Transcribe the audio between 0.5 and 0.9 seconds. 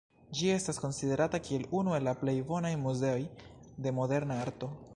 estas